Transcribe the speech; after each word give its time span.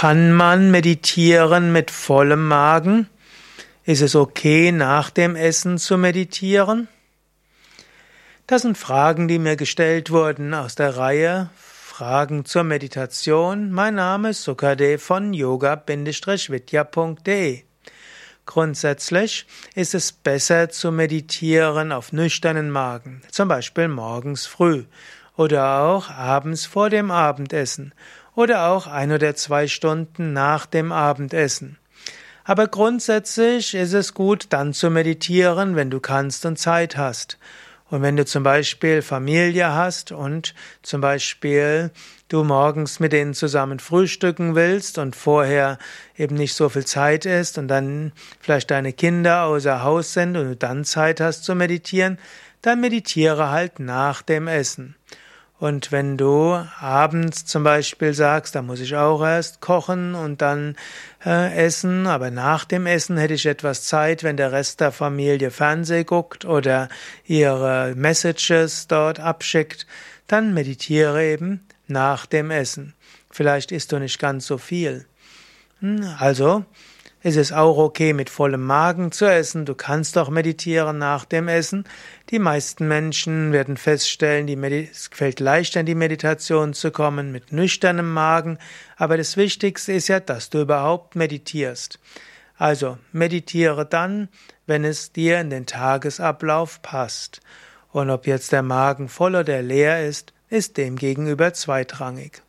Kann 0.00 0.32
man 0.32 0.70
meditieren 0.70 1.72
mit 1.72 1.90
vollem 1.90 2.46
Magen? 2.46 3.08
Ist 3.82 4.00
es 4.00 4.14
okay, 4.14 4.70
nach 4.70 5.10
dem 5.10 5.34
Essen 5.34 5.76
zu 5.76 5.98
meditieren? 5.98 6.86
Das 8.46 8.62
sind 8.62 8.78
Fragen, 8.78 9.26
die 9.26 9.40
mir 9.40 9.56
gestellt 9.56 10.12
wurden 10.12 10.54
aus 10.54 10.76
der 10.76 10.96
Reihe 10.96 11.50
Fragen 11.56 12.44
zur 12.44 12.62
Meditation. 12.62 13.72
Mein 13.72 13.96
Name 13.96 14.30
ist 14.30 14.44
Sukade 14.44 15.00
von 15.00 15.34
yoga-vidya.de. 15.34 17.62
Grundsätzlich 18.46 19.46
ist 19.74 19.96
es 19.96 20.12
besser 20.12 20.68
zu 20.68 20.92
meditieren 20.92 21.90
auf 21.90 22.12
nüchternen 22.12 22.70
Magen, 22.70 23.22
zum 23.32 23.48
Beispiel 23.48 23.88
morgens 23.88 24.46
früh 24.46 24.84
oder 25.36 25.80
auch 25.80 26.08
abends 26.08 26.66
vor 26.66 26.88
dem 26.88 27.10
Abendessen 27.10 27.92
oder 28.38 28.68
auch 28.68 28.86
ein 28.86 29.10
oder 29.10 29.34
zwei 29.34 29.66
Stunden 29.66 30.32
nach 30.32 30.64
dem 30.64 30.92
Abendessen. 30.92 31.76
Aber 32.44 32.68
grundsätzlich 32.68 33.74
ist 33.74 33.94
es 33.94 34.14
gut, 34.14 34.46
dann 34.50 34.72
zu 34.72 34.90
meditieren, 34.90 35.74
wenn 35.74 35.90
du 35.90 35.98
kannst 35.98 36.46
und 36.46 36.56
Zeit 36.56 36.96
hast. 36.96 37.36
Und 37.90 38.02
wenn 38.02 38.16
du 38.16 38.24
zum 38.24 38.44
Beispiel 38.44 39.02
Familie 39.02 39.74
hast 39.74 40.12
und 40.12 40.54
zum 40.82 41.00
Beispiel 41.00 41.90
du 42.28 42.44
morgens 42.44 43.00
mit 43.00 43.12
denen 43.12 43.34
zusammen 43.34 43.80
frühstücken 43.80 44.54
willst 44.54 44.98
und 44.98 45.16
vorher 45.16 45.76
eben 46.16 46.36
nicht 46.36 46.54
so 46.54 46.68
viel 46.68 46.86
Zeit 46.86 47.26
ist 47.26 47.58
und 47.58 47.66
dann 47.66 48.12
vielleicht 48.38 48.70
deine 48.70 48.92
Kinder 48.92 49.46
außer 49.46 49.82
Haus 49.82 50.12
sind 50.12 50.36
und 50.36 50.44
du 50.44 50.54
dann 50.54 50.84
Zeit 50.84 51.20
hast 51.20 51.42
zu 51.42 51.56
meditieren, 51.56 52.20
dann 52.62 52.80
meditiere 52.80 53.50
halt 53.50 53.80
nach 53.80 54.22
dem 54.22 54.46
Essen. 54.46 54.94
Und 55.58 55.90
wenn 55.90 56.16
du 56.16 56.54
abends 56.80 57.44
zum 57.44 57.64
Beispiel 57.64 58.14
sagst, 58.14 58.54
da 58.54 58.62
muss 58.62 58.78
ich 58.78 58.94
auch 58.94 59.22
erst 59.22 59.60
kochen 59.60 60.14
und 60.14 60.40
dann 60.40 60.76
äh, 61.26 61.66
essen, 61.66 62.06
aber 62.06 62.30
nach 62.30 62.64
dem 62.64 62.86
Essen 62.86 63.16
hätte 63.16 63.34
ich 63.34 63.44
etwas 63.44 63.82
Zeit, 63.82 64.22
wenn 64.22 64.36
der 64.36 64.52
Rest 64.52 64.80
der 64.80 64.92
Familie 64.92 65.50
Fernseh 65.50 66.04
guckt 66.04 66.44
oder 66.44 66.88
ihre 67.24 67.94
Messages 67.96 68.86
dort 68.86 69.18
abschickt, 69.18 69.88
dann 70.28 70.54
meditiere 70.54 71.24
eben 71.24 71.66
nach 71.88 72.26
dem 72.26 72.52
Essen. 72.52 72.94
Vielleicht 73.28 73.72
isst 73.72 73.90
du 73.90 73.98
nicht 73.98 74.20
ganz 74.20 74.46
so 74.46 74.58
viel. 74.58 75.06
Hm, 75.80 76.08
also, 76.18 76.64
es 77.20 77.34
ist 77.34 77.52
auch 77.52 77.78
okay, 77.78 78.12
mit 78.12 78.30
vollem 78.30 78.64
Magen 78.64 79.10
zu 79.10 79.24
essen. 79.24 79.64
Du 79.64 79.74
kannst 79.74 80.16
auch 80.16 80.30
meditieren 80.30 80.98
nach 80.98 81.24
dem 81.24 81.48
Essen. 81.48 81.84
Die 82.30 82.38
meisten 82.38 82.86
Menschen 82.86 83.52
werden 83.52 83.76
feststellen, 83.76 84.46
es 84.62 85.10
fällt 85.12 85.40
leichter 85.40 85.80
in 85.80 85.86
die 85.86 85.96
Meditation 85.96 86.74
zu 86.74 86.92
kommen 86.92 87.32
mit 87.32 87.52
nüchternem 87.52 88.12
Magen. 88.12 88.58
Aber 88.96 89.16
das 89.16 89.36
Wichtigste 89.36 89.94
ist 89.94 90.08
ja, 90.08 90.20
dass 90.20 90.50
du 90.50 90.60
überhaupt 90.60 91.16
meditierst. 91.16 91.98
Also 92.56 92.98
meditiere 93.10 93.84
dann, 93.84 94.28
wenn 94.66 94.84
es 94.84 95.12
dir 95.12 95.40
in 95.40 95.50
den 95.50 95.66
Tagesablauf 95.66 96.82
passt. 96.82 97.40
Und 97.90 98.10
ob 98.10 98.28
jetzt 98.28 98.52
der 98.52 98.62
Magen 98.62 99.08
voll 99.08 99.34
oder 99.34 99.60
leer 99.62 100.06
ist, 100.06 100.32
ist 100.50 100.76
demgegenüber 100.76 101.52
zweitrangig. 101.52 102.42